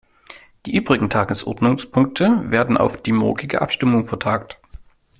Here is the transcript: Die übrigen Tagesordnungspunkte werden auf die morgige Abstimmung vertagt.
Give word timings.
Die 0.65 0.73
übrigen 0.73 1.11
Tagesordnungspunkte 1.11 2.45
werden 2.49 2.75
auf 2.75 3.03
die 3.03 3.11
morgige 3.11 3.61
Abstimmung 3.61 4.05
vertagt. 4.07 4.57